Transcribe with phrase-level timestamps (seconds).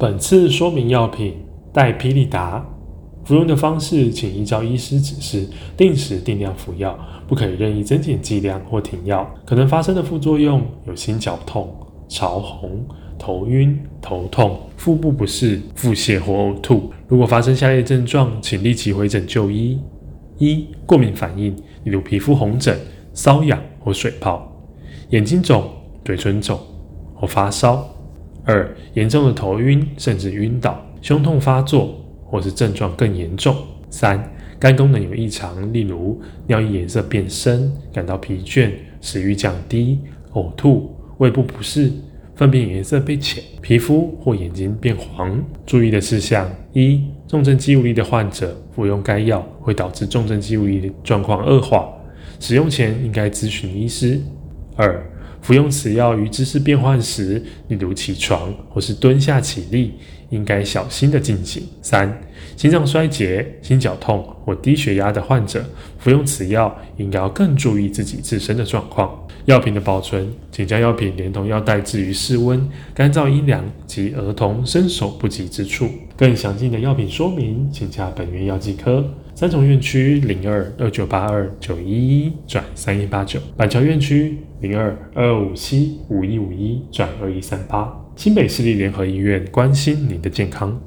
[0.00, 1.34] 本次说明药品
[1.74, 2.66] 代霹雳达，
[3.22, 9.30] 服用的方式请依照医师指示，定时定量服药，不可以任意增减剂量或停药。
[9.44, 11.70] 可能发生的副作用有心绞痛、
[12.08, 12.82] 潮红、
[13.18, 16.90] 头晕、头痛、腹部不适、腹泻或呕吐。
[17.06, 19.78] 如果发生下列症状，请立即回诊就医：
[20.38, 21.54] 一、过敏反应，
[21.84, 22.74] 例如皮肤红疹、
[23.14, 24.40] 瘙痒或水泡；
[25.10, 25.62] 眼睛肿、
[26.02, 26.58] 嘴唇肿
[27.14, 27.86] 或发烧。
[28.44, 31.94] 二、严重的头晕甚至晕倒，胸痛发作，
[32.24, 33.54] 或是症状更严重。
[33.90, 39.98] 三、肝功能有异常，例如尿液颜色变深、感到疲倦、食欲降低、
[40.32, 41.92] 呕吐、胃部不适、
[42.34, 45.42] 粪便颜色变浅、皮肤或眼睛变黄。
[45.66, 51.88] 注意的事项：一、重症肌无力的患者服用该药会导致重症肌无力的状况恶化，
[52.38, 54.18] 使用前应该咨询医师。
[54.76, 55.04] 二、
[55.42, 59.94] 服用此药于姿势变换时，例如起床或是蹲下起立，
[60.28, 61.62] 应该小心的进行。
[61.82, 62.22] 三、
[62.56, 65.64] 心脏衰竭、心绞痛或低血压的患者
[65.98, 69.10] 服用此药，应该要更注意自己自身的状况。
[69.46, 75.88] 药品的保存，请将药品连同药袋置于室温、干燥、阴凉及儿童伸手不及之处。
[76.16, 79.02] 更详尽的药品说明，请洽本院药剂科。
[79.40, 90.78] 三重院区零二二九八二九一一转三一八九，板桥院区零二二二五七五一五一转二一三八，新北市立联合医院关心您的健康。